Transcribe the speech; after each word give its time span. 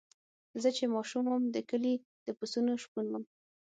زه 0.61 0.69
چې 0.77 0.83
ماشوم 0.93 1.25
وم 1.29 1.43
د 1.55 1.57
کلي 1.69 1.93
د 2.25 2.27
پسونو 2.37 2.71
شپون 2.83 3.05
وم. 3.09 3.23